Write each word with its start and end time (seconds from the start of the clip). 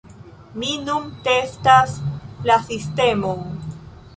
Mi 0.61 0.69
nun 0.85 1.05
testas 1.27 1.93
la 2.51 2.57
sistemon. 2.71 3.45